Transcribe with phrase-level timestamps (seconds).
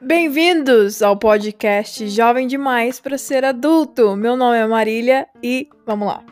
[0.00, 4.16] Bem-vindos ao podcast Jovem Demais para Ser Adulto.
[4.16, 6.24] Meu nome é Marília e vamos lá.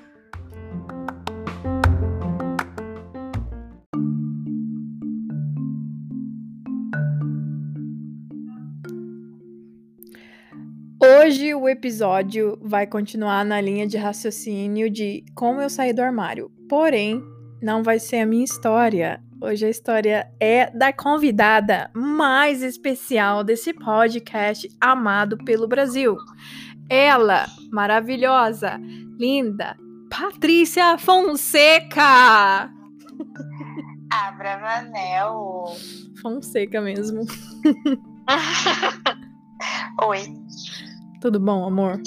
[11.00, 16.50] Hoje o episódio vai continuar na linha de raciocínio de como eu saí do armário.
[16.68, 17.22] Porém,
[17.62, 19.22] não vai ser a minha história.
[19.40, 26.16] Hoje a história é da convidada mais especial desse podcast amado pelo Brasil.
[26.88, 28.78] Ela, maravilhosa,
[29.18, 29.76] linda,
[30.10, 32.70] Patrícia Fonseca.
[34.10, 35.64] Abravanel.
[36.20, 37.22] Fonseca mesmo.
[40.04, 40.34] Oi.
[41.20, 42.00] Tudo bom, amor?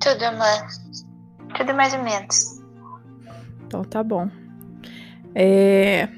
[0.00, 0.66] Tudo, amor.
[1.56, 2.53] Tudo mais ou menos.
[3.74, 4.30] Então tá bom.
[5.34, 6.08] É...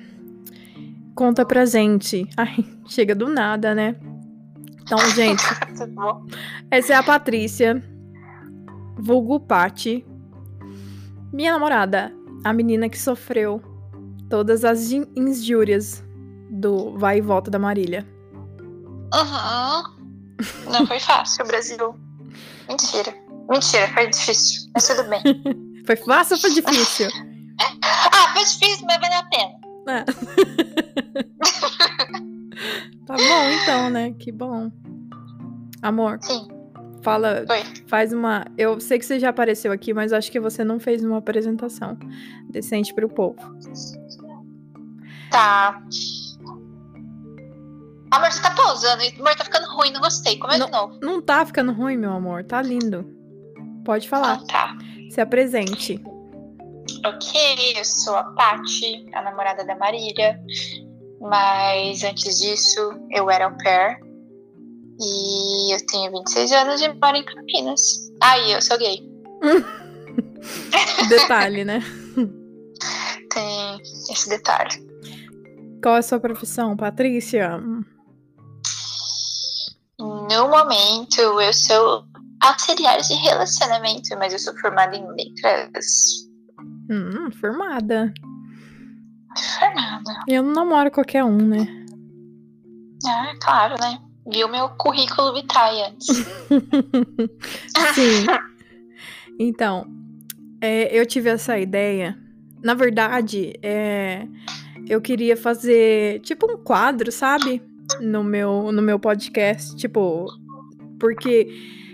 [1.15, 2.29] Conta pra gente.
[2.37, 2.55] Ai,
[2.87, 3.97] chega do nada, né?
[4.83, 5.43] Então, gente.
[5.95, 6.27] Bom?
[6.71, 7.83] Essa é a Patrícia.
[8.99, 10.05] Vulgo Pati.
[11.33, 12.13] Minha namorada.
[12.45, 13.63] A menina que sofreu
[14.29, 16.05] todas as in- injúrias
[16.51, 18.07] do vai e volta da Marília.
[19.15, 20.71] Uhum.
[20.71, 21.95] Não foi fácil, Brasil.
[22.69, 23.15] Mentira.
[23.49, 24.71] Mentira, foi difícil.
[24.75, 25.23] Mas tudo bem.
[25.87, 27.07] Foi fácil ou foi difícil?
[28.17, 29.53] Ah, foi difícil, mas valeu a pena.
[29.89, 30.05] É.
[33.07, 34.13] tá bom, então, né?
[34.19, 34.71] Que bom.
[35.83, 36.49] Amor, Sim.
[37.03, 37.63] fala, Oi.
[37.87, 38.45] faz uma.
[38.57, 41.97] Eu sei que você já apareceu aqui, mas acho que você não fez uma apresentação
[42.49, 43.37] decente pro povo.
[45.31, 45.83] Tá.
[48.11, 49.03] Amor, você tá pausando.
[49.21, 50.39] Amor, tá ficando ruim, não gostei.
[50.39, 50.99] Começa de novo.
[51.03, 52.45] Não tá ficando ruim, meu amor.
[52.45, 53.05] Tá lindo.
[53.85, 54.41] Pode falar.
[54.43, 54.75] Ah, tá.
[55.11, 56.03] Se apresente.
[57.05, 60.41] Ok, eu sou a Paty, a namorada da Marília.
[61.21, 62.81] Mas antes disso,
[63.11, 63.99] eu era au pair.
[64.99, 67.81] E eu tenho 26 anos e moro em Campinas.
[68.23, 69.03] Ah, e eu sou gay.
[71.09, 71.83] Detalhe, né?
[73.33, 74.87] Tem esse detalhe.
[75.83, 77.61] Qual é a sua profissão, Patrícia?
[79.99, 82.05] No momento, eu sou
[82.41, 86.27] auxiliar de relacionamento, mas eu sou formada em letras.
[86.91, 88.13] Hum, formada.
[89.59, 90.25] Formada.
[90.29, 91.67] Eu não namoro qualquer um, né?
[93.07, 93.99] Ah, claro, né?
[94.33, 96.07] Viu meu currículo vitae antes.
[97.95, 98.27] Sim.
[99.39, 99.87] Então,
[100.61, 102.19] é, eu tive essa ideia.
[102.63, 104.27] Na verdade, é,
[104.89, 107.63] eu queria fazer tipo um quadro, sabe?
[108.01, 109.77] No meu, no meu podcast.
[109.77, 110.27] Tipo,
[110.99, 111.49] porque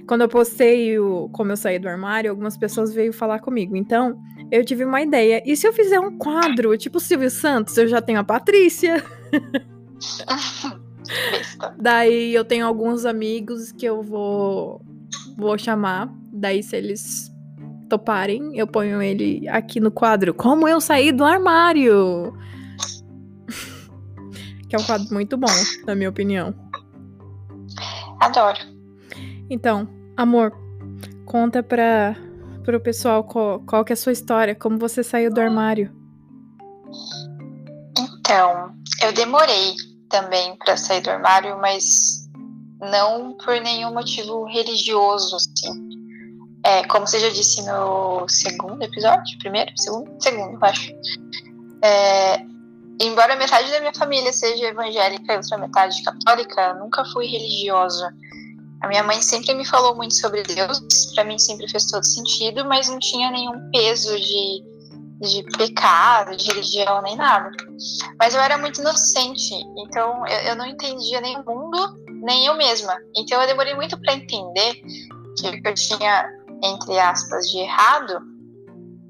[0.07, 3.77] quando eu postei o Como Eu Saí do Armário, algumas pessoas veio falar comigo.
[3.77, 4.19] Então,
[4.53, 5.43] eu tive uma ideia.
[5.47, 9.03] E se eu fizer um quadro, tipo Silvio Santos, eu já tenho a Patrícia.
[11.81, 14.85] Daí eu tenho alguns amigos que eu vou
[15.39, 16.13] vou chamar.
[16.31, 17.35] Daí se eles
[17.89, 22.35] toparem, eu ponho ele aqui no quadro Como eu saí do armário.
[24.69, 25.47] que é um quadro muito bom,
[25.87, 26.55] na minha opinião.
[28.21, 28.59] Adoro.
[29.49, 30.53] Então, amor,
[31.25, 32.15] conta pra
[32.63, 35.93] pro pessoal qual, qual que é a sua história, como você saiu do armário.
[37.99, 39.75] Então, eu demorei
[40.09, 42.29] também pra sair do armário, mas
[42.81, 45.93] não por nenhum motivo religioso, assim.
[46.65, 50.93] É, como você já disse no segundo episódio, primeiro, segundo, segundo, eu acho.
[51.83, 52.45] É,
[53.01, 58.15] embora metade da minha família seja evangélica e outra metade católica, nunca fui religiosa.
[58.83, 60.81] A minha mãe sempre me falou muito sobre Deus,
[61.15, 64.65] pra mim sempre fez todo sentido, mas não tinha nenhum peso de,
[65.21, 67.51] de pecado, de religião, nem nada.
[68.19, 72.57] Mas eu era muito inocente, então eu, eu não entendia nem o mundo, nem eu
[72.57, 72.97] mesma.
[73.17, 74.75] Então eu demorei muito para entender
[75.39, 76.29] que o que eu tinha,
[76.65, 78.21] entre aspas, de errado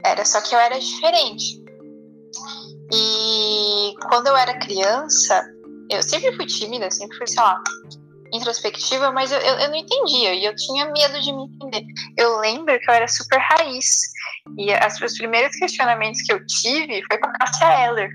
[0.05, 1.63] era só que eu era diferente.
[2.93, 5.43] E quando eu era criança,
[5.89, 7.59] eu sempre fui tímida, sempre fui, sei lá,
[8.33, 11.85] introspectiva, mas eu, eu, eu não entendia e eu tinha medo de me entender.
[12.17, 13.87] Eu lembro que eu era super raiz.
[14.57, 18.11] E as, os primeiros questionamentos que eu tive foi com a Cássia Eller.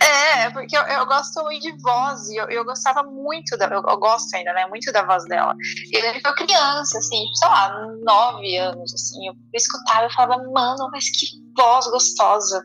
[0.00, 3.66] É, porque eu, eu gosto muito de voz e eu, eu gostava muito da.
[3.66, 4.66] Eu, eu gosto ainda, né?
[4.66, 5.54] Muito da voz dela.
[5.92, 10.42] Eu lembro que eu criança, assim, sei lá, nove anos, assim, eu escutava e falava,
[10.50, 11.26] mano, mas que
[11.56, 12.64] voz gostosa.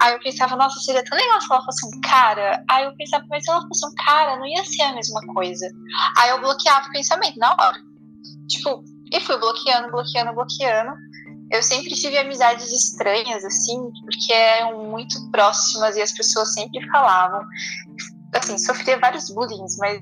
[0.00, 2.64] Aí eu pensava, nossa, seria tão legal se ela fosse um cara.
[2.68, 5.68] Aí eu pensava, mas se ela fosse um cara, não ia ser a mesma coisa.
[6.18, 7.78] Aí eu bloqueava o pensamento na hora.
[8.48, 10.92] Tipo, e fui bloqueando, bloqueando, bloqueando.
[11.52, 17.42] Eu sempre tive amizades estranhas, assim, porque eram muito próximas e as pessoas sempre falavam.
[18.34, 20.00] Assim, sofria vários bullying, mas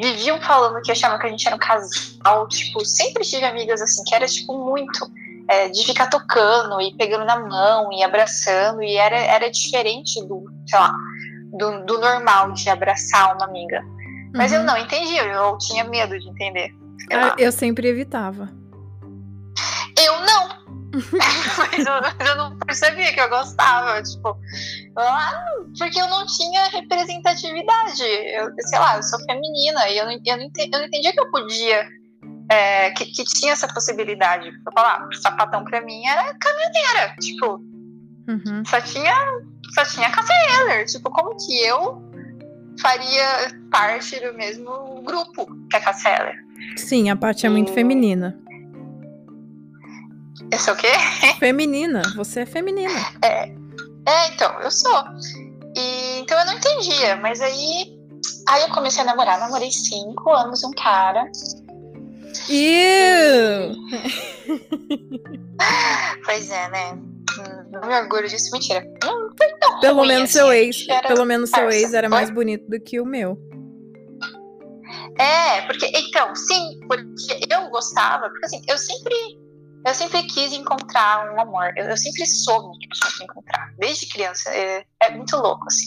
[0.00, 2.48] viviam falando que achavam que a gente era um casal.
[2.48, 5.06] Tipo, sempre tive amigas assim, que era, tipo, muito.
[5.46, 10.42] É, de ficar tocando e pegando na mão e abraçando, e era, era diferente do,
[10.66, 10.96] sei lá,
[11.52, 13.82] do, do normal de abraçar uma amiga.
[14.34, 14.58] Mas uhum.
[14.60, 16.70] eu não entendia, eu tinha medo de entender.
[17.12, 18.48] Ah, eu sempre evitava.
[20.04, 20.48] Eu não.
[21.58, 24.02] mas, eu, mas, eu, não percebia que eu gostava.
[24.02, 24.36] Tipo,
[24.96, 25.44] ah,
[25.78, 28.02] porque eu não tinha representatividade.
[28.02, 31.12] Eu, sei lá, eu sou feminina e eu não, eu não, entendi, eu não entendia
[31.12, 31.88] que eu podia.
[32.50, 34.48] É, que, que, tinha essa possibilidade.
[34.48, 37.16] Eu falar, o sapatão pra mim era caminhoneira.
[37.20, 37.54] Tipo,
[38.28, 38.64] uhum.
[38.66, 39.14] só tinha.
[39.74, 42.00] Só tinha Cassia Tipo, como que eu
[42.80, 46.34] faria parte do mesmo grupo que a Cassia
[46.76, 47.74] Sim, a parte é muito e...
[47.74, 48.38] feminina.
[50.50, 50.92] Eu sou o quê?
[51.38, 52.02] Feminina.
[52.16, 52.92] Você é feminina.
[53.22, 53.52] É.
[54.06, 55.04] É, então, eu sou.
[55.76, 57.98] E, então eu não entendia, mas aí.
[58.48, 59.38] Aí eu comecei a namorar.
[59.40, 61.24] Namorei cinco anos um cara.
[62.48, 63.74] Iu!
[66.24, 66.98] pois é, né?
[67.70, 68.84] Não me orgulho disso, mentira.
[69.02, 72.68] Não, não pelo ruim, menos assim, seu ex, pelo menos seu ex era mais bonito
[72.68, 73.38] do que o meu.
[75.18, 79.14] É, porque então, sim, porque eu gostava, porque assim, eu sempre
[79.84, 81.72] eu sempre quis encontrar um amor.
[81.76, 83.72] Eu, eu sempre soube que eu tinha que encontrar.
[83.78, 84.50] Desde criança.
[84.50, 85.86] É, é muito louco, assim.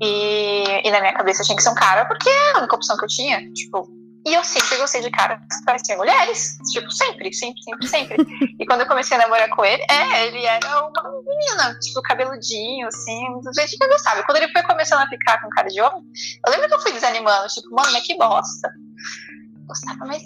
[0.00, 2.96] E, e, na minha cabeça tinha que ser um cara, porque é a única opção
[2.96, 3.52] que eu tinha.
[3.52, 3.86] Tipo,
[4.26, 6.56] e eu sempre gostei de caras que pareciam mulheres.
[6.72, 8.16] Tipo, sempre, sempre, sempre, sempre.
[8.58, 12.86] e quando eu comecei a namorar com ele, é, ele era uma menina, tipo, cabeludinho,
[12.86, 14.20] assim, do jeito que eu gostava.
[14.20, 16.02] E quando ele foi começando a ficar com cara de homem,
[16.46, 18.70] eu lembro que eu fui desanimando, tipo, mano, mas que bosta.
[19.66, 20.22] Gostava mais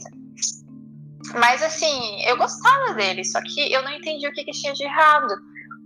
[1.35, 4.85] mas assim, eu gostava dele, só que eu não entendi o que, que tinha de
[4.85, 5.35] errado.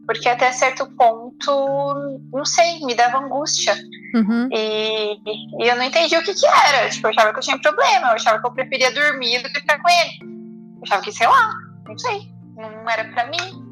[0.07, 3.75] Porque até certo ponto, não sei, me dava angústia.
[4.15, 4.49] Uhum.
[4.51, 5.15] E,
[5.63, 6.89] e, eu não entendi o que, que era.
[6.89, 9.61] Tipo, eu achava que eu tinha problema, eu achava que eu preferia dormir do que
[9.61, 10.33] ficar com ele.
[10.77, 11.53] Eu achava que, sei lá,
[11.87, 13.71] não sei, não era pra mim.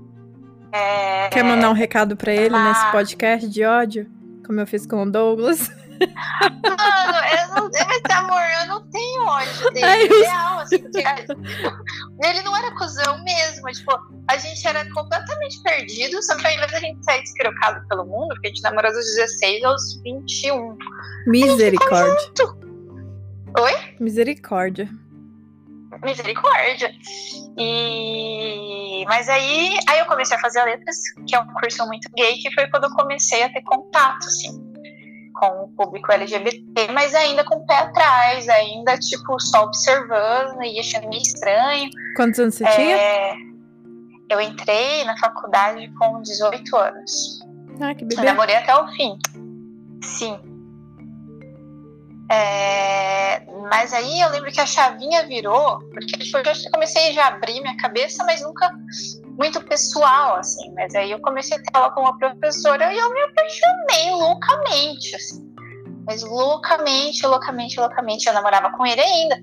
[0.71, 2.79] É, Quer mandar um recado pra ele mas...
[2.79, 4.09] nesse podcast de ódio?
[4.47, 5.69] Como eu fiz com o Douglas?
[5.99, 9.87] Mano, eu não, esse amor, eu não tenho ódio dele.
[9.87, 10.85] É real, assim,
[12.25, 13.67] ele não era cuzão mesmo.
[13.71, 13.99] Tipo,
[14.29, 18.29] a gente era completamente perdido, só que ao invés da gente sair despirocado pelo mundo,
[18.29, 20.79] porque a gente namorou dos 16 aos 21.
[21.27, 22.45] Misericórdia.
[23.59, 23.95] Oi?
[23.99, 24.89] Misericórdia.
[26.05, 26.93] Misericórdia.
[27.57, 32.35] E mas aí, aí eu comecei a fazer letras, que é um curso muito gay,
[32.35, 34.68] que foi quando eu comecei a ter contato, assim
[35.39, 40.81] com o público LGBT, mas ainda com o pé atrás, ainda, tipo, só observando e
[40.81, 41.89] achando meio estranho.
[42.17, 43.49] Quantos anos você é, tinha?
[44.31, 47.41] Eu entrei na faculdade com 18 anos.
[47.81, 48.21] Ah, que bebê.
[48.21, 49.17] Eu namorei até o fim.
[50.03, 50.39] Sim.
[52.31, 53.41] É,
[53.71, 57.61] mas aí eu lembro que a chavinha virou, porque tipo, eu comecei já a abrir
[57.61, 58.71] minha cabeça, mas nunca
[59.39, 60.73] muito pessoal, assim.
[60.75, 65.15] Mas aí eu comecei a ter aula com uma professora e eu me apaixonei loucamente,
[65.15, 65.55] assim.
[66.05, 68.27] Mas loucamente, loucamente, loucamente.
[68.27, 69.37] Eu namorava com ele ainda.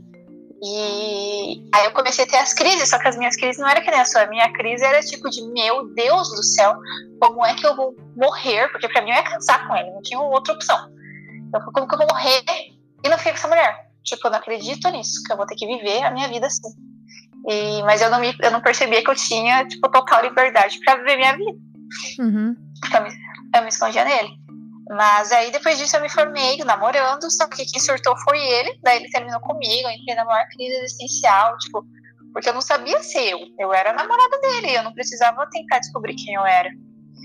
[0.61, 3.81] E aí eu comecei a ter as crises, só que as minhas crises não era
[3.81, 4.23] que nem a sua.
[4.23, 6.75] A minha crise era tipo de, meu Deus do céu,
[7.19, 8.67] como é que eu vou morrer?
[8.69, 10.77] Porque pra mim eu ia casar com ele, não tinha outra opção.
[11.51, 12.43] Falei, como que eu vou morrer
[13.03, 13.85] e não ficar com essa mulher?
[14.03, 16.69] Tipo, eu não acredito nisso, que eu vou ter que viver a minha vida assim.
[17.47, 20.95] E, mas eu não, me, eu não percebia que eu tinha, tipo, total liberdade para
[20.95, 21.57] viver minha vida.
[22.19, 22.55] Uhum.
[22.93, 23.09] Eu, me,
[23.55, 24.29] eu me escondia nele.
[24.89, 28.97] Mas aí depois disso eu me formei namorando, só que quem surtou foi ele, daí
[28.97, 31.83] ele terminou comigo, eu entrei na maior crise existencial, tipo,
[32.31, 36.15] porque eu não sabia ser eu, eu era namorada dele, eu não precisava tentar descobrir
[36.15, 36.69] quem eu era.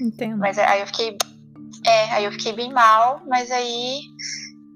[0.00, 0.38] Entendo.
[0.38, 1.16] Mas aí eu fiquei,
[1.86, 4.00] é, aí eu fiquei bem mal, mas aí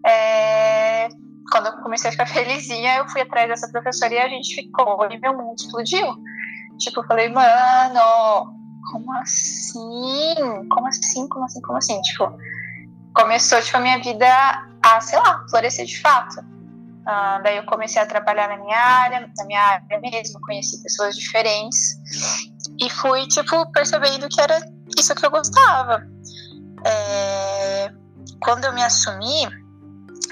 [0.07, 1.09] é,
[1.51, 5.07] quando eu comecei a ficar felizinha, eu fui atrás dessa professora e a gente ficou
[5.11, 6.07] e meu mundo explodiu.
[6.79, 8.55] Tipo, eu falei, mano,
[8.91, 10.35] como assim?
[10.71, 11.29] Como assim?
[11.29, 11.61] Como assim?
[11.63, 12.01] Como assim?
[12.03, 12.33] Tipo,
[13.15, 14.27] começou, tipo, a minha vida
[14.83, 16.41] a, sei lá, florescer de fato.
[16.41, 21.15] Uh, daí eu comecei a trabalhar na minha área, na minha área mesmo, conheci pessoas
[21.15, 21.99] diferentes
[22.81, 24.59] e fui, tipo, percebendo que era
[24.99, 26.03] isso que eu gostava.
[26.85, 27.91] É...
[28.41, 29.47] Quando eu me assumi,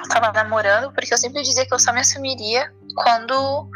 [0.03, 3.69] eu tava namorando, porque eu sempre dizia que eu só me assumiria quando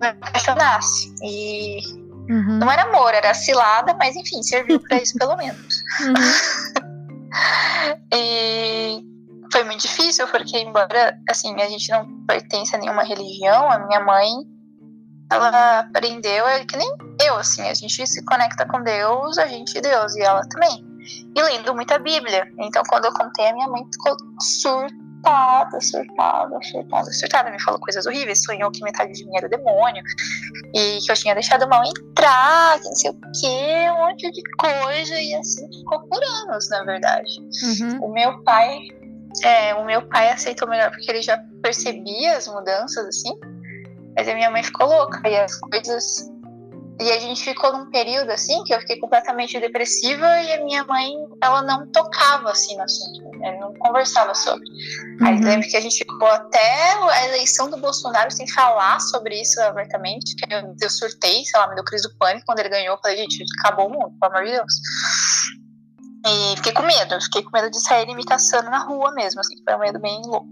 [0.00, 1.14] me apaixonasse.
[1.22, 1.80] E
[2.28, 2.58] uhum.
[2.58, 5.82] não era amor, era cilada, mas enfim, serviu para isso pelo menos.
[6.00, 6.14] Uhum.
[8.14, 9.04] e
[9.52, 14.00] foi muito difícil, porque embora assim, a gente não pertence a nenhuma religião, a minha
[14.00, 14.28] mãe
[15.30, 16.92] ela aprendeu, é que nem
[17.24, 20.84] eu, assim, a gente se conecta com Deus, a gente e Deus, e ela também.
[21.36, 22.50] E lendo muita Bíblia.
[22.58, 24.16] Então, quando eu contei, a minha mãe ficou
[25.20, 27.50] surtada, surtada, surtada, surtada.
[27.50, 30.02] Me falou coisas horríveis, sonhou que metade de mim era demônio,
[30.74, 34.42] e que eu tinha deixado mal entrar, que não sei o quê, um monte de
[34.56, 37.30] coisa, e assim ficou por anos, na verdade.
[37.40, 38.04] Uhum.
[38.04, 38.80] O meu pai,
[39.44, 43.32] é, o meu pai aceitou melhor porque ele já percebia as mudanças, assim,
[44.16, 46.30] mas a minha mãe ficou louca, e as coisas
[47.02, 50.84] e a gente ficou num período assim que eu fiquei completamente depressiva e a minha
[50.84, 53.29] mãe, ela não tocava assim no assunto?
[53.58, 54.64] Não conversava sobre.
[54.68, 55.26] Uhum.
[55.26, 59.60] Aí lembro que a gente ficou até a eleição do Bolsonaro sem falar sobre isso
[59.62, 62.98] abertamente, que eu, eu surtei, sei lá, me deu crise do pânico quando ele ganhou,
[63.02, 64.74] falei, gente, acabou o mundo, pelo amor de Deus.
[66.26, 69.54] E fiquei com medo, fiquei com medo de sair me caçando na rua mesmo, assim,
[69.64, 70.48] foi um medo bem louco.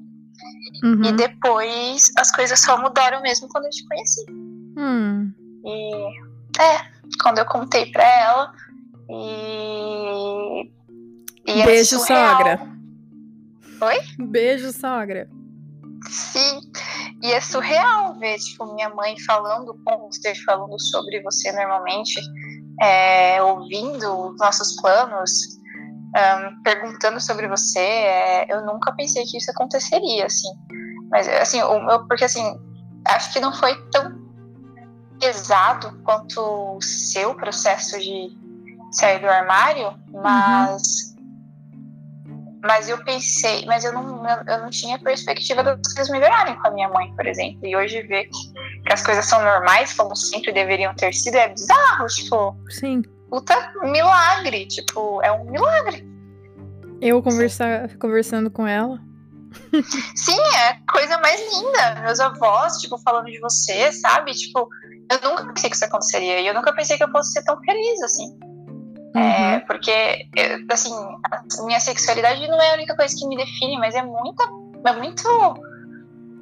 [0.83, 1.05] Uhum.
[1.05, 4.25] E depois as coisas só mudaram mesmo quando eu te conheci.
[4.77, 5.33] Hum.
[5.65, 6.29] E
[6.61, 8.53] é, quando eu contei pra ela.
[9.11, 10.71] E.
[11.47, 12.37] e é Beijo, surreal.
[12.37, 12.78] sogra.
[13.81, 13.97] Oi?
[14.19, 15.29] Beijo, sogra.
[16.09, 16.61] Sim.
[17.23, 22.21] E é surreal ver, tipo, minha mãe falando com você, falando sobre você normalmente,
[22.81, 25.31] é, ouvindo os nossos planos,
[26.17, 27.81] ahn, perguntando sobre você.
[27.81, 30.49] é, eu nunca pensei que isso aconteceria, assim.
[31.11, 31.59] Mas, assim,
[32.07, 32.45] porque, assim,
[33.07, 34.29] acho que não foi tão
[35.21, 38.29] pesado quanto o seu processo de
[38.93, 41.08] sair do armário, mas
[42.63, 46.71] mas eu pensei, mas eu não, eu, não tinha perspectiva das coisas melhorarem com a
[46.71, 47.65] minha mãe, por exemplo.
[47.65, 48.53] E hoje ver que,
[48.85, 53.03] que as coisas são normais, como sempre deveriam ter sido, é bizarro, tipo, Sim.
[53.31, 56.07] puta milagre, tipo, é um milagre.
[57.01, 58.99] Eu conversar, conversando com ela.
[60.17, 62.01] Sim, é a coisa mais linda.
[62.03, 64.33] Meus avós, tipo, falando de você, sabe?
[64.33, 64.69] Tipo,
[65.11, 66.41] eu nunca pensei que isso aconteceria.
[66.41, 68.39] E eu nunca pensei que eu fosse ser tão feliz, assim.
[69.19, 69.61] É, Uhum.
[69.67, 70.29] porque,
[70.71, 70.93] assim,
[71.31, 74.45] a minha sexualidade não é a única coisa que me define, mas é muita,
[74.87, 75.29] é muito,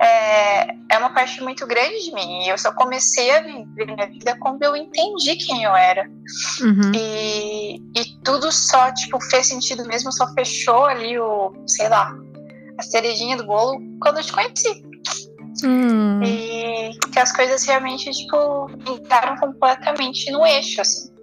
[0.00, 2.44] é, é uma parte muito grande de mim.
[2.44, 6.08] E eu só comecei a viver minha vida quando eu entendi quem eu era.
[6.60, 6.92] Uhum.
[6.94, 12.14] E, e tudo só, tipo, fez sentido mesmo, só fechou ali o, sei lá,
[12.78, 14.84] a cerejinha do bolo quando eu te conheci.
[15.64, 16.22] Hum.
[16.22, 21.15] E que as coisas realmente, tipo, entraram completamente no eixo, assim.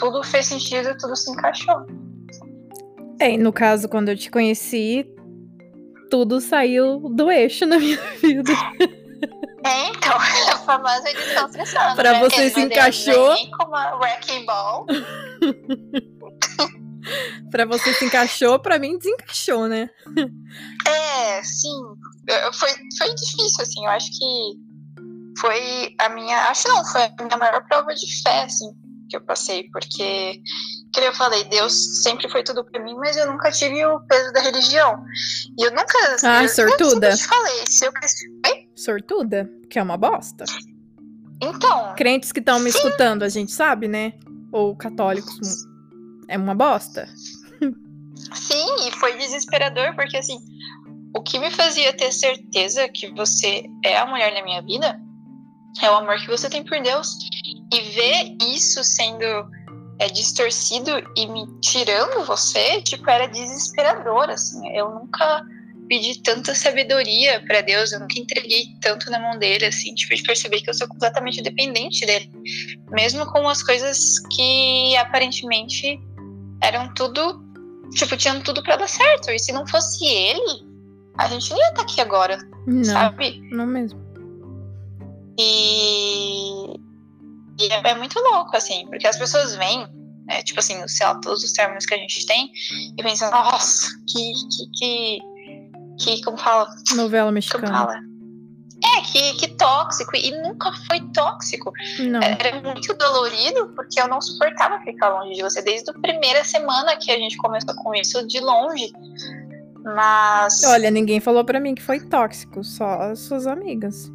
[0.00, 1.86] Tudo fez sentido, tudo se encaixou.
[3.20, 5.06] É, no caso, quando eu te conheci,
[6.10, 8.52] tudo saiu do eixo na minha vida.
[9.62, 11.96] É, então, a famosa edição stressando.
[11.96, 12.20] Pra né?
[12.20, 13.34] você se encaixou.
[13.34, 14.86] vem com uma wrecking ball.
[17.50, 19.90] pra você se encaixou, pra mim desencaixou, né?
[20.86, 21.78] É, sim.
[22.54, 23.84] Foi, foi difícil, assim.
[23.84, 24.54] Eu acho que
[25.38, 26.48] foi a minha.
[26.48, 28.70] Acho não, foi a minha maior prova de fé, assim,
[29.10, 29.68] que eu passei.
[29.70, 30.40] Porque,
[30.94, 34.32] como eu falei, Deus sempre foi tudo pra mim, mas eu nunca tive o peso
[34.32, 35.02] da religião.
[35.58, 35.98] E eu nunca.
[36.22, 37.10] Ah, eu, sortuda.
[37.10, 37.92] Eu te falei, se eu.
[38.46, 38.68] Oi?
[38.76, 40.44] Sortuda, que é uma bosta.
[41.42, 44.12] Então, Crentes que estão me escutando, a gente sabe, né?
[44.52, 45.64] Ou católicos,
[46.28, 47.08] é uma bosta.
[48.34, 50.38] Sim, e foi desesperador, porque assim,
[51.16, 55.00] o que me fazia ter certeza que você é a mulher da minha vida
[55.82, 57.08] é o amor que você tem por Deus.
[57.72, 59.24] E ver isso sendo
[59.98, 64.76] é, distorcido e me tirando você, tipo, era desesperador, assim.
[64.76, 65.44] Eu nunca
[65.88, 70.22] pedi tanta sabedoria pra Deus, eu nunca entreguei tanto na mão dele, assim, tipo, de
[70.22, 72.30] perceber que eu sou completamente dependente dele.
[72.90, 76.00] Mesmo com as coisas que aparentemente
[76.62, 77.50] eram tudo
[77.94, 79.30] tipo, tinham tudo pra dar certo.
[79.30, 80.64] E se não fosse ele,
[81.18, 83.40] a gente não ia estar aqui agora, Não, sabe?
[83.50, 84.00] não mesmo.
[85.38, 86.09] E
[87.72, 89.86] é, é muito louco, assim, porque as pessoas vêm,
[90.26, 92.50] né, tipo assim, sei lá, todos os termos que a gente tem,
[92.96, 94.32] e pensam, nossa, que,
[94.76, 95.18] que,
[95.98, 96.68] que, que como fala?
[96.94, 97.68] Novela Como mexicana.
[97.68, 98.10] fala?
[98.82, 101.70] É, que, que tóxico, e nunca foi tóxico.
[101.98, 102.20] Não.
[102.22, 106.96] Era muito dolorido, porque eu não suportava ficar longe de você, desde a primeira semana
[106.96, 108.90] que a gente começou com isso, de longe.
[109.84, 110.62] Mas.
[110.64, 114.10] Olha, ninguém falou pra mim que foi tóxico, só as suas amigas.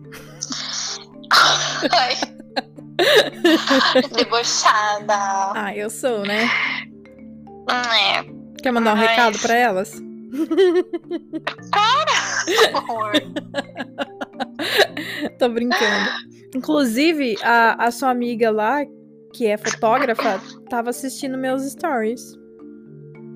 [1.92, 2.35] Ai.
[4.16, 5.14] Debochada.
[5.54, 6.50] Ah, eu sou, né?
[7.70, 8.24] É,
[8.62, 9.08] Quer mandar um Ai.
[9.08, 9.94] recado pra elas?
[12.74, 13.12] amor.
[15.38, 16.10] Tô brincando.
[16.56, 18.80] Inclusive, a, a sua amiga lá,
[19.34, 22.22] que é fotógrafa, tava assistindo meus stories.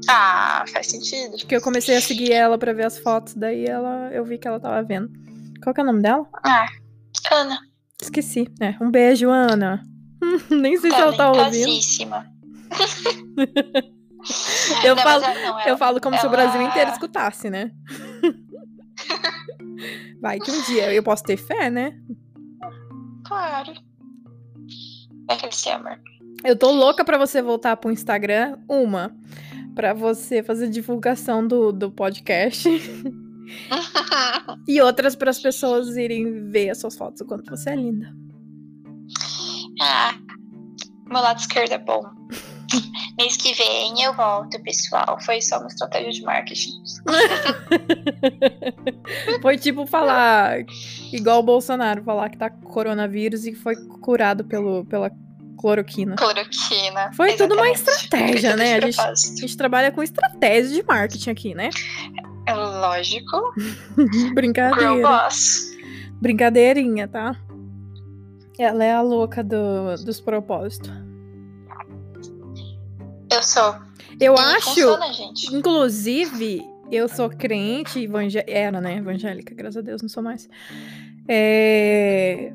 [0.09, 1.37] Ah, faz sentido.
[1.37, 4.47] Porque eu comecei a seguir ela pra ver as fotos, daí ela, eu vi que
[4.47, 5.09] ela tava vendo.
[5.61, 6.25] Qual que é o nome dela?
[6.43, 6.65] Ah,
[7.31, 7.68] Ana.
[8.01, 8.47] Esqueci.
[8.61, 9.83] É, um beijo, Ana.
[10.49, 11.69] Nem sei se ela tá ouvindo.
[14.83, 17.49] Eu Não, falo, ela- não, eu ela- falo como se o ela- Brasil inteiro escutasse,
[17.49, 17.71] né?
[20.21, 21.97] Vai que um dia eu posso ter fé, né?
[23.23, 23.73] Claro.
[25.25, 25.97] Vai crescer, amor.
[26.43, 28.57] Eu tô louca pra você voltar pro Instagram.
[28.67, 29.15] Uma,
[29.73, 32.67] pra você fazer divulgação do, do podcast.
[34.67, 38.13] e outras para as pessoas irem ver as suas fotos, o quanto você é linda.
[39.81, 40.15] ah,
[41.07, 42.03] meu lado esquerdo é bom.
[43.17, 45.19] Mês que vem eu volto, pessoal.
[45.21, 46.71] Foi só uma estratégia de marketing.
[49.41, 50.59] Foi tipo falar,
[51.11, 55.11] igual o Bolsonaro, falar que tá com coronavírus e foi curado pelo, pela
[55.59, 56.15] cloroquina.
[56.15, 57.11] Cloroquina.
[57.13, 58.03] Foi tudo uma exatamente.
[58.03, 58.75] estratégia, tudo né?
[58.75, 61.69] A gente, a gente trabalha com estratégia de marketing aqui, né?
[62.45, 63.53] É lógico.
[63.97, 65.01] Girl Brincadeira.
[65.01, 65.69] boss.
[66.21, 67.35] Brincadeirinha, tá?
[68.57, 70.91] Ela é a louca do, dos propósitos.
[73.31, 73.75] Eu sou.
[74.19, 75.55] Eu E acho, Funciona, gente.
[75.55, 76.61] inclusive,
[76.91, 78.51] eu sou crente evangélica.
[78.51, 78.97] Era, né?
[78.97, 80.49] Evangélica, graças a Deus, não sou mais.
[81.27, 82.51] É...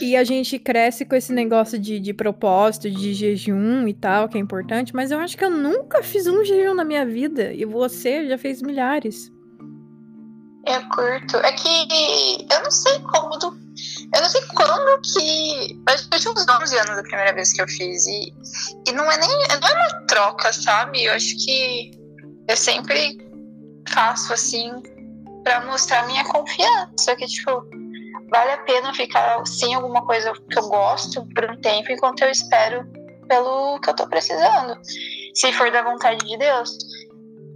[0.00, 4.36] E a gente cresce com esse negócio de, de propósito, de jejum e tal, que
[4.36, 7.52] é importante, mas eu acho que eu nunca fiz um jejum na minha vida.
[7.52, 9.32] E você já fez milhares.
[10.66, 11.36] Eu curto.
[11.38, 13.34] É que eu não sei como.
[13.34, 15.82] Eu não sei quando que.
[15.86, 18.06] Acho que eu tinha uns 11 anos da primeira vez que eu fiz.
[18.06, 18.32] E,
[18.88, 19.28] e não é nem.
[19.28, 21.04] Não é uma troca, sabe?
[21.04, 21.90] Eu acho que
[22.48, 23.18] eu sempre
[23.88, 24.70] faço assim
[25.42, 27.14] pra mostrar minha confiança.
[27.16, 27.62] Que, tipo,
[28.34, 32.30] vale a pena ficar sem alguma coisa que eu gosto por um tempo enquanto eu
[32.30, 32.84] espero
[33.28, 34.76] pelo que eu tô precisando.
[35.34, 36.76] Se for da vontade de Deus.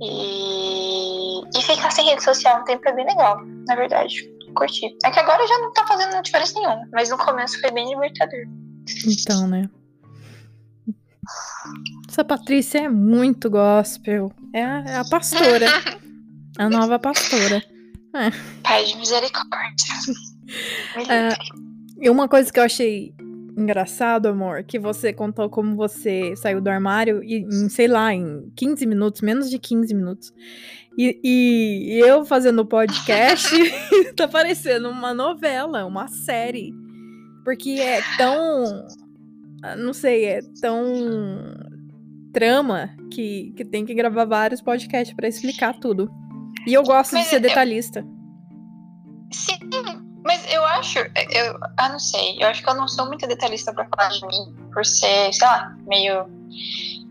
[0.00, 4.32] E, e ficar sem rede social um tempo é bem legal, na verdade.
[4.54, 4.97] Curti.
[5.04, 8.44] É que agora já não tá fazendo diferença nenhuma, mas no começo foi bem libertador.
[9.04, 9.68] Então, né?
[12.08, 14.32] Essa Patrícia é muito gospel.
[14.54, 15.66] É a, é a pastora.
[16.56, 17.62] a nova pastora.
[18.62, 19.95] Pai de misericórdia.
[20.97, 21.37] Livre.
[22.00, 23.13] E uma coisa que eu achei
[23.56, 28.50] engraçado, amor, que você contou como você saiu do armário e, em, sei lá, em
[28.54, 30.32] 15 minutos, menos de 15 minutos.
[30.97, 33.49] E, e eu fazendo podcast,
[34.17, 36.73] tá parecendo uma novela, uma série.
[37.45, 38.87] Porque é tão.
[39.63, 40.84] ah, Não sei, é tão
[42.32, 46.11] trama que, que tem que gravar vários podcasts pra explicar tudo.
[46.67, 48.04] E eu gosto de Mas ser eu- detalhista.
[49.32, 49.68] Sim, mas
[50.50, 50.99] eu acho.
[50.99, 52.37] Eu, ah, não sei.
[52.41, 55.47] Eu acho que eu não sou muito detalhista pra falar de mim, por ser, sei
[55.47, 56.26] lá, meio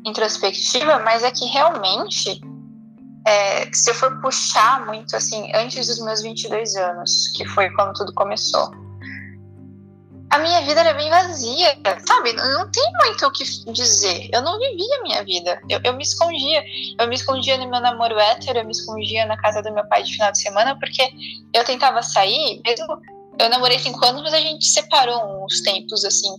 [0.05, 2.41] introspectiva, mas é que realmente.
[3.25, 7.93] é, se eu for puxar muito assim, antes dos meus 22 anos, que foi quando
[7.93, 8.71] tudo começou,
[10.29, 12.33] a minha vida era bem vazia, sabe?
[12.33, 14.29] Não tem muito o que dizer.
[14.33, 15.61] Eu não vivia a minha vida.
[15.69, 16.63] Eu, eu me escondia.
[16.99, 20.03] Eu me escondia no meu namoro hétero, eu me escondia na casa do meu pai
[20.03, 21.01] de final de semana, porque
[21.53, 22.99] eu tentava sair, mesmo.
[23.39, 26.29] Eu namorei cinco anos, mas a gente separou uns tempos assim.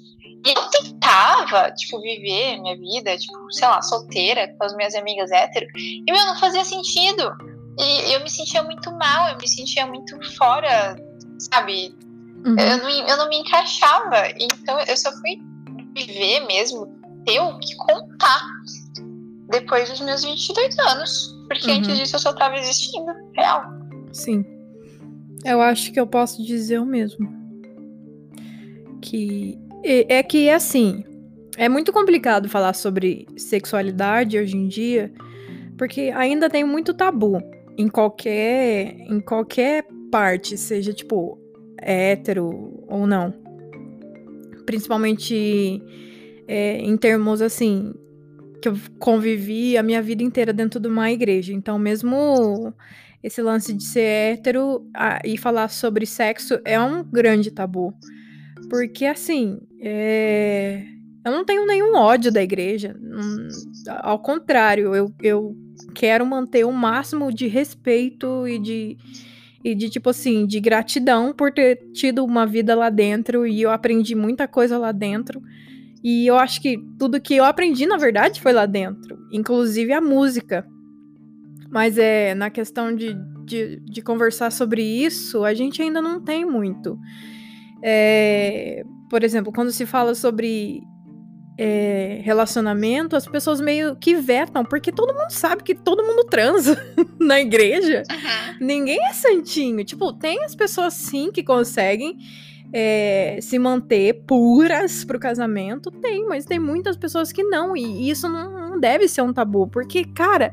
[0.47, 5.31] E eu tentava, tipo, viver minha vida, tipo, sei lá, solteira, com as minhas amigas
[5.31, 5.67] hétero.
[5.77, 7.33] E, meu, não fazia sentido.
[7.79, 10.97] E eu me sentia muito mal, eu me sentia muito fora,
[11.39, 11.95] sabe?
[12.45, 12.57] Uhum.
[12.59, 14.29] Eu não, eu não me encaixava.
[14.39, 15.39] Então eu só fui
[15.95, 16.87] viver mesmo,
[17.25, 18.43] ter o que contar
[19.51, 21.35] depois dos meus 22 anos.
[21.49, 21.79] Porque Uhum.
[21.79, 23.63] antes disso eu só tava existindo, real.
[24.13, 24.45] Sim.
[25.45, 27.29] Eu acho que eu posso dizer o mesmo.
[29.01, 31.05] Que é que assim,
[31.57, 35.13] é muito complicado falar sobre sexualidade hoje em dia,
[35.77, 37.41] porque ainda tem muito tabu
[37.77, 41.39] em qualquer em qualquer parte, seja tipo
[41.81, 43.33] hétero ou não.
[44.67, 45.83] Principalmente
[46.47, 47.95] é, em termos assim,
[48.61, 51.53] que eu convivi a minha vida inteira dentro de uma igreja.
[51.53, 52.75] Então, mesmo
[53.23, 57.93] esse lance de ser hétero ah, e falar sobre sexo é um grande tabu.
[58.71, 60.85] Porque, assim, é,
[61.25, 62.97] eu não tenho nenhum ódio da igreja.
[63.01, 63.49] Hum,
[64.01, 65.57] Ao contrário, eu, eu
[65.95, 68.97] quero manter o máximo de respeito e de,
[69.65, 73.71] e de, tipo assim, de gratidão por ter tido uma vida lá dentro e eu
[73.71, 75.43] aprendi muita coisa lá dentro.
[76.03, 80.01] E eu acho que tudo que eu aprendi, na verdade, foi lá dentro, inclusive a
[80.01, 80.65] música.
[81.71, 86.45] Mas é na questão de, de, de conversar sobre isso, a gente ainda não tem
[86.45, 86.99] muito.
[87.83, 90.83] É, por exemplo, quando se fala sobre
[91.59, 96.77] é, relacionamento, as pessoas meio que vetam, porque todo mundo sabe que todo mundo transa
[97.19, 98.05] na igreja.
[98.61, 99.85] Ninguém é santinho.
[99.85, 102.19] Tipo, tem as pessoas sim que conseguem.
[102.73, 105.91] é, se manter puras pro casamento?
[105.91, 107.77] Tem, mas tem muitas pessoas que não.
[107.77, 109.67] E isso não, não deve ser um tabu.
[109.67, 110.53] Porque, cara,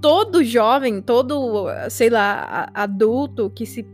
[0.00, 3.86] todo jovem, todo, sei lá, adulto que se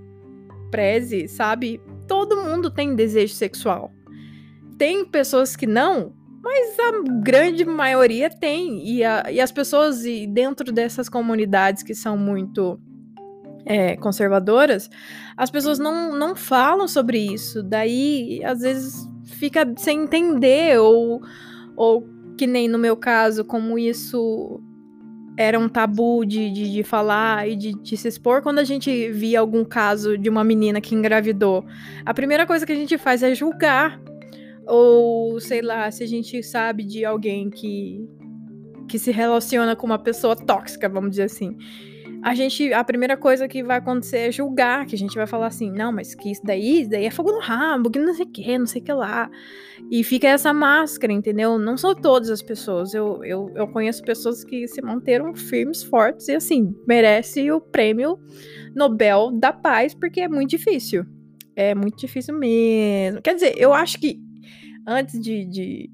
[0.71, 1.81] preze, sabe?
[2.07, 3.93] Todo mundo tem desejo sexual.
[4.79, 8.87] Tem pessoas que não, mas a grande maioria tem.
[8.87, 12.79] E, a, e as pessoas e dentro dessas comunidades que são muito
[13.65, 14.89] é, conservadoras,
[15.37, 17.63] as pessoas não, não falam sobre isso.
[17.63, 21.21] Daí, às vezes, fica sem entender, ou,
[21.75, 22.07] ou
[22.39, 24.63] que nem no meu caso, como isso
[25.37, 28.43] era um tabu de, de, de falar e de, de, se expor.
[28.43, 31.65] Quando a gente via algum caso de uma menina que engravidou,
[32.05, 34.01] a primeira coisa que a gente faz é julgar.
[34.67, 38.05] Ou, sei lá, se a gente sabe de alguém que,
[38.89, 41.57] que se relaciona com uma pessoa tóxica, vamos dizer assim
[42.23, 45.47] a gente, a primeira coisa que vai acontecer é julgar, que a gente vai falar
[45.47, 48.25] assim, não, mas que isso daí, isso daí é fogo no rabo, que não sei
[48.25, 49.31] o que, não sei o que lá.
[49.91, 51.59] E fica essa máscara, entendeu?
[51.59, 52.95] Não são todas as pessoas.
[52.95, 58.19] Eu, eu, eu conheço pessoas que se manteram firmes, fortes e assim, merece o prêmio
[58.75, 61.05] Nobel da Paz, porque é muito difícil.
[61.55, 63.23] É muito difícil mesmo.
[63.23, 64.21] Quer dizer, eu acho que
[64.87, 65.91] antes de, de,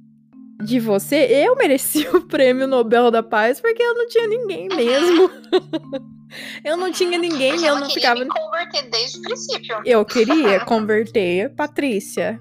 [0.64, 5.30] de você, eu mereci o prêmio Nobel da Paz, porque eu não tinha ninguém mesmo.
[6.64, 8.20] Eu não tinha ninguém, Porque eu não ficava.
[8.20, 9.82] Me converter desde o princípio.
[9.84, 12.40] Eu queria converter Patrícia.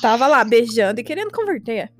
[0.00, 1.90] Tava lá beijando e querendo converter.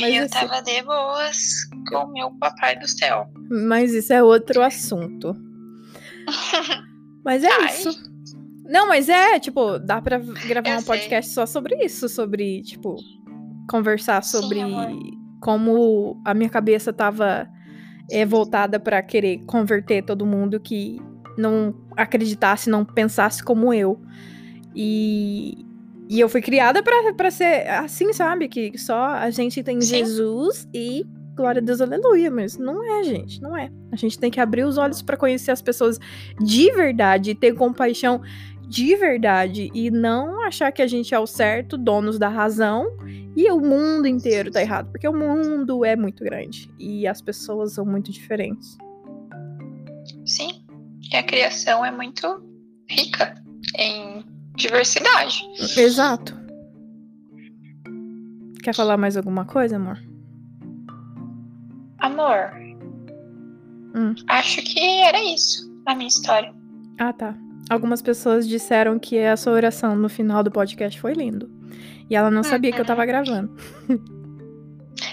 [0.00, 3.28] Mas eu tava de boas com o meu papai do céu.
[3.48, 5.32] Mas isso é outro assunto.
[7.24, 7.66] Mas é Ai.
[7.66, 8.08] isso.
[8.68, 11.34] Não, mas é, tipo, dá pra gravar eu um podcast sei.
[11.34, 12.96] só sobre isso, sobre, tipo,
[13.68, 17.48] conversar sobre Sim, como a minha cabeça tava
[18.10, 21.00] é voltada para querer converter todo mundo que
[21.36, 24.00] não acreditasse, não pensasse como eu.
[24.74, 25.64] E,
[26.08, 28.48] e eu fui criada para ser assim, sabe?
[28.48, 29.98] Que só a gente tem Sim.
[29.98, 31.04] Jesus e
[31.36, 32.30] glória a Deus, aleluia.
[32.30, 33.70] Mas não é, gente, não é.
[33.92, 35.98] A gente tem que abrir os olhos para conhecer as pessoas
[36.40, 38.20] de verdade, ter compaixão
[38.68, 42.86] de verdade e não achar que a gente é o certo, donos da razão
[43.38, 47.74] e o mundo inteiro tá errado, porque o mundo é muito grande e as pessoas
[47.74, 48.76] são muito diferentes.
[50.26, 50.64] Sim,
[51.12, 52.42] e a criação é muito
[52.90, 53.40] rica
[53.78, 54.24] em
[54.56, 55.40] diversidade.
[55.76, 56.36] Exato.
[58.60, 60.02] Quer falar mais alguma coisa, amor?
[62.00, 62.50] Amor.
[63.94, 64.16] Hum.
[64.28, 66.52] Acho que era isso a minha história.
[66.98, 67.36] Ah, tá.
[67.70, 71.57] Algumas pessoas disseram que a sua oração no final do podcast foi lindo.
[72.10, 73.50] E ela não sabia que eu tava gravando.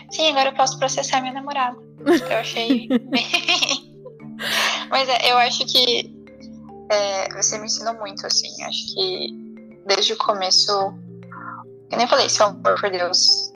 [0.10, 1.77] Sim, agora eu posso processar minha namorada.
[2.05, 2.88] Eu achei.
[4.89, 6.13] Mas é, eu acho que
[6.89, 8.63] é, você me ensinou muito, assim.
[8.63, 9.27] Acho que
[9.86, 10.71] desde o começo.
[11.91, 13.51] Eu nem falei, seu amor por Deus.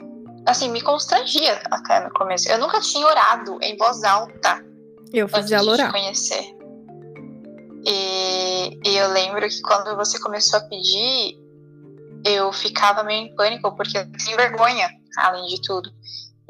[0.46, 2.48] Assim, me constrangia até no começo.
[2.48, 4.64] Eu nunca tinha orado em voz alta.
[5.12, 5.90] Eu fiz ela orar.
[5.90, 6.56] Conhecer.
[7.84, 11.38] E, e eu lembro que quando você começou a pedir,
[12.24, 15.90] eu ficava meio em pânico, porque eu tinha vergonha, além de tudo.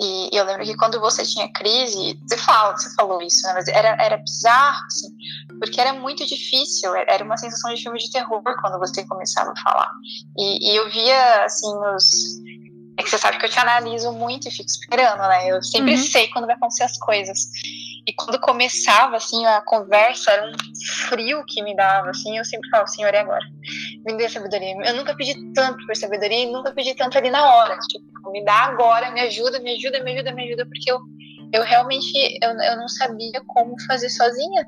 [0.01, 3.53] E, e eu lembro que quando você tinha crise, você, fala, você falou isso, né?
[3.53, 5.09] Mas era, era bizarro, assim,
[5.59, 9.63] porque era muito difícil, era uma sensação de filme de terror quando você começava a
[9.63, 9.91] falar.
[10.39, 12.41] E, e eu via, assim, os.
[12.99, 15.51] É que você sabe que eu te analiso muito e fico esperando, né?
[15.51, 16.03] Eu sempre uhum.
[16.03, 17.39] sei quando vai acontecer as coisas.
[18.07, 20.53] E quando começava, assim, a conversa, era um
[21.09, 23.45] frio que me dava, assim, eu sempre falava, Senhor, e agora?
[24.07, 24.75] Me dê sabedoria.
[24.85, 27.79] Eu nunca pedi tanto por sabedoria e nunca pedi tanto ali na hora.
[27.79, 30.99] Tipo, me dá agora, me ajuda, me ajuda, me ajuda, me ajuda, porque eu,
[31.53, 34.67] eu realmente, eu, eu não sabia como fazer sozinha.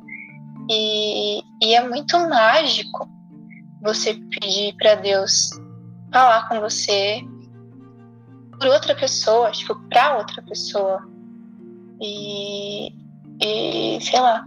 [0.70, 3.08] E, e é muito mágico
[3.82, 5.50] você pedir para Deus
[6.12, 7.20] falar com você
[8.58, 11.02] por outra pessoa, tipo, pra outra pessoa.
[12.00, 12.92] E,
[14.02, 14.46] sei lá,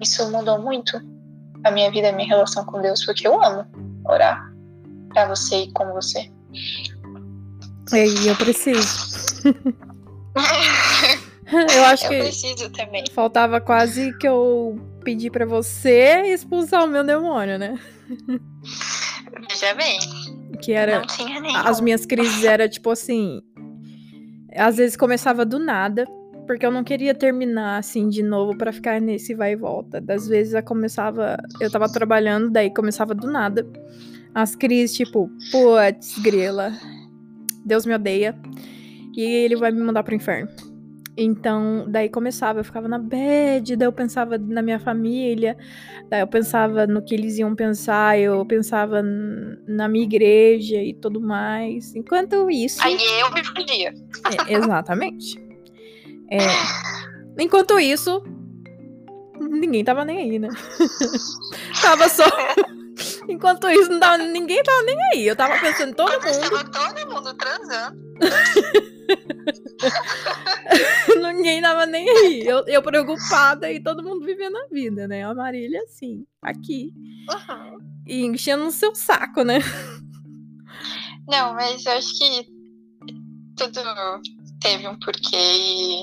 [0.00, 1.00] isso mudou muito
[1.64, 3.64] a minha vida, a minha relação com Deus, porque eu amo
[4.04, 4.52] orar
[5.10, 6.30] pra você e com você.
[7.92, 9.44] E eu preciso.
[11.74, 12.18] eu acho eu que.
[12.18, 13.04] preciso também.
[13.12, 17.78] Faltava quase que eu pedir para você expulsar o meu demônio, né?
[19.48, 19.98] Veja bem.
[20.62, 21.00] Que era.
[21.00, 21.58] Não tinha nenhum.
[21.58, 23.42] As minhas crises era tipo assim.
[24.56, 26.06] Às vezes começava do nada
[26.46, 30.00] porque eu não queria terminar assim de novo para ficar nesse vai e volta.
[30.00, 33.66] Das vezes eu começava, eu tava trabalhando, daí começava do nada.
[34.34, 36.72] As crises, tipo, putz, grila.
[37.64, 38.36] Deus me odeia.
[39.16, 40.50] E ele vai me mandar pro inferno.
[41.16, 45.56] Então, daí começava, eu ficava na bad, daí eu pensava na minha família,
[46.10, 51.20] daí eu pensava no que eles iam pensar, eu pensava na minha igreja e tudo
[51.20, 51.94] mais.
[51.94, 52.82] Enquanto isso.
[52.82, 53.94] Aí eu me fudia.
[54.48, 55.38] É, exatamente.
[56.30, 58.22] É, enquanto isso,
[59.38, 60.48] ninguém tava nem aí, né?
[61.80, 62.24] tava só.
[63.28, 65.26] Enquanto isso, não tava, ninguém tava nem aí.
[65.26, 66.50] Eu tava pensando todo Enquanto mundo.
[66.50, 68.04] Tava todo mundo transando.
[71.32, 72.46] ninguém tava nem aí.
[72.46, 75.24] Eu, eu preocupada e todo mundo vivendo a vida, né?
[75.24, 76.92] A Marília, assim, aqui.
[77.30, 77.78] Uhum.
[78.06, 79.58] E enchendo o seu saco, né?
[81.26, 82.46] Não, mas eu acho que
[83.56, 83.80] tudo
[84.64, 86.02] teve um porquê e.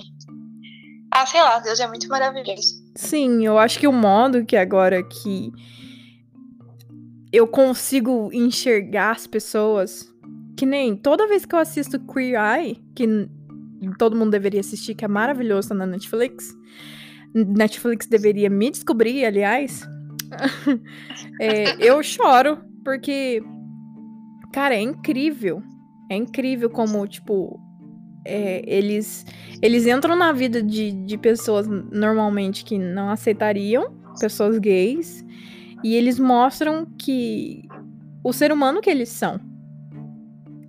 [1.11, 2.81] Ah, sei lá, Deus é muito maravilhoso.
[2.95, 5.51] Sim, eu acho que o modo que agora que
[7.33, 10.05] eu consigo enxergar as pessoas,
[10.55, 13.27] que nem toda vez que eu assisto Queer Eye, que
[13.97, 16.55] todo mundo deveria assistir, que é maravilhoso tá na Netflix.
[17.33, 19.81] Netflix deveria me descobrir, aliás.
[21.41, 23.41] é, eu choro, porque,
[24.53, 25.61] cara, é incrível.
[26.09, 27.59] É incrível como, tipo,
[28.23, 29.25] é, eles,
[29.61, 35.25] eles entram na vida de, de pessoas normalmente que não aceitariam, pessoas gays,
[35.83, 37.67] e eles mostram que
[38.23, 39.39] o ser humano que eles são.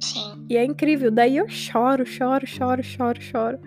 [0.01, 0.47] Sim.
[0.49, 1.11] E é incrível.
[1.11, 3.59] Daí eu choro, choro, choro, choro, choro.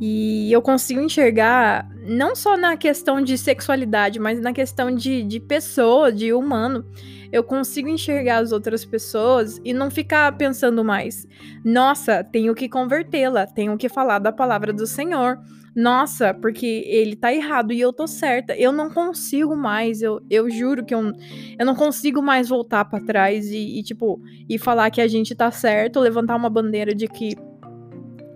[0.00, 5.40] E eu consigo enxergar, não só na questão de sexualidade, mas na questão de, de
[5.40, 6.84] pessoa, de humano.
[7.32, 11.26] Eu consigo enxergar as outras pessoas e não ficar pensando mais,
[11.64, 15.38] nossa, tenho que convertê-la, tenho que falar da palavra do Senhor.
[15.76, 18.56] Nossa, porque ele tá errado e eu tô certa.
[18.56, 21.12] Eu não consigo mais, eu, eu juro que eu,
[21.56, 25.36] eu não consigo mais voltar para trás e, e, tipo, e falar que a gente
[25.36, 27.36] tá certo, levantar uma bandeira de que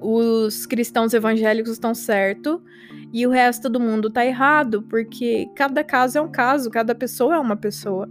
[0.00, 2.62] os cristãos evangélicos estão certo
[3.12, 7.36] e o resto do mundo tá errado, porque cada caso é um caso, cada pessoa
[7.36, 8.08] é uma pessoa.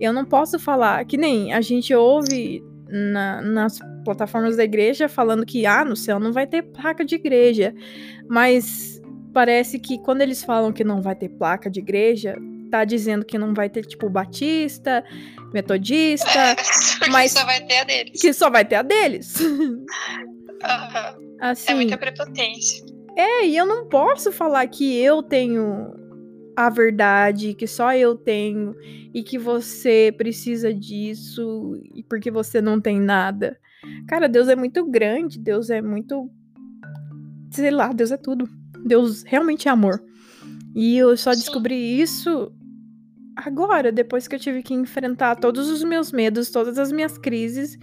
[0.00, 5.46] Eu não posso falar que nem a gente ouve na, nas plataformas da igreja falando
[5.46, 7.74] que ah, no céu não vai ter placa de igreja,
[8.28, 9.00] mas
[9.32, 12.36] parece que quando eles falam que não vai ter placa de igreja,
[12.70, 15.04] tá dizendo que não vai ter tipo batista,
[15.52, 16.28] metodista,
[17.02, 18.20] É, mas só vai ter a deles.
[18.20, 19.34] que só vai ter a deles.
[20.62, 21.16] Aham.
[21.40, 22.84] assim, É muita prepotência.
[23.16, 25.92] É, e eu não posso falar que eu tenho
[26.56, 28.74] a verdade, que só eu tenho,
[29.12, 33.58] e que você precisa disso, e porque você não tem nada.
[34.06, 36.30] Cara, Deus é muito grande, Deus é muito.
[37.50, 38.48] Sei lá, Deus é tudo.
[38.84, 40.02] Deus realmente é amor.
[40.74, 42.52] E eu só descobri isso
[43.36, 47.78] agora, depois que eu tive que enfrentar todos os meus medos, todas as minhas crises.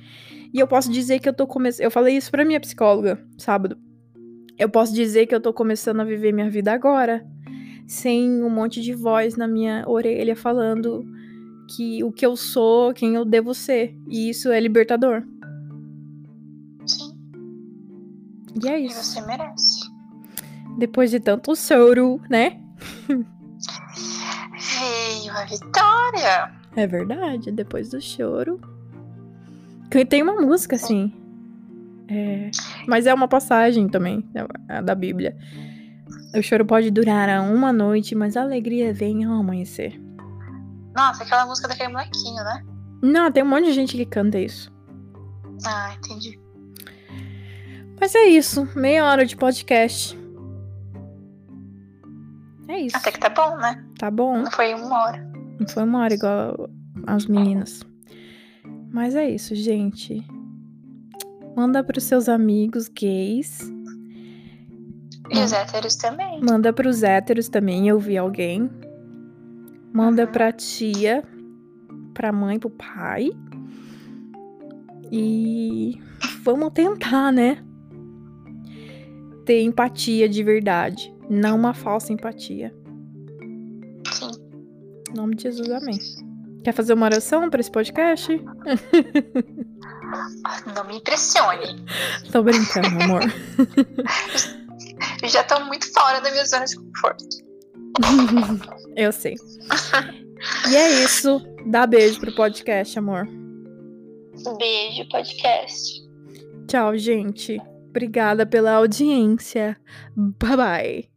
[0.54, 1.84] E eu posso dizer que eu tô começando.
[1.84, 3.78] Eu falei isso pra minha psicóloga sábado.
[4.58, 7.26] Eu posso dizer que eu tô começando a viver minha vida agora,
[7.92, 11.06] sem um monte de voz na minha orelha falando
[11.76, 13.94] que o que eu sou, quem eu devo ser.
[14.08, 15.24] E isso é libertador.
[16.86, 17.12] Sim.
[18.64, 19.04] E é E isso.
[19.04, 19.82] você merece.
[20.78, 22.62] Depois de tanto soro, né?
[23.10, 23.26] Veio
[25.34, 26.54] a vitória.
[26.78, 28.58] É verdade, depois do choro.
[30.08, 31.12] Tem uma música assim.
[32.08, 32.50] É,
[32.88, 35.38] mas é uma passagem também da, da Bíblia.
[36.34, 40.00] O choro pode durar uma noite, mas a alegria vem ao amanhecer.
[40.96, 42.64] Nossa, aquela música daquele molequinho, né?
[43.02, 44.72] Não, tem um monte de gente que canta isso.
[45.66, 46.40] Ah, entendi.
[48.00, 50.18] Mas é isso, meia hora de podcast.
[52.68, 52.96] É isso.
[52.96, 53.84] Até que tá bom, né?
[53.98, 54.38] Tá bom.
[54.44, 55.32] Não foi uma hora.
[55.60, 56.70] Não foi uma hora igual
[57.06, 57.82] as meninas.
[58.90, 60.26] Mas é isso, gente.
[61.56, 63.60] Manda pros seus amigos gays.
[65.34, 66.42] E os héteros também.
[66.42, 68.70] Manda pros héteros também, eu vi alguém.
[69.94, 70.32] Manda Uhum.
[70.32, 71.24] pra tia,
[72.14, 73.30] pra mãe, pro pai.
[75.12, 76.00] E
[76.44, 77.64] vamos tentar, né?
[79.46, 81.14] Ter empatia de verdade.
[81.30, 82.74] Não uma falsa empatia.
[84.12, 84.32] Sim.
[85.10, 85.98] Em nome de Jesus, amém.
[86.64, 88.32] Quer fazer uma oração pra esse podcast?
[90.76, 91.84] Não me impressione.
[92.32, 93.22] Tô brincando, amor.
[95.22, 97.26] Eu já tô muito fora da minha zona de conforto.
[98.96, 99.36] Eu sei.
[100.70, 101.42] E é isso.
[101.66, 103.28] Dá beijo pro podcast, amor.
[104.58, 106.02] Beijo, podcast.
[106.68, 107.62] Tchau, gente.
[107.90, 109.78] Obrigada pela audiência.
[110.16, 111.11] Bye bye.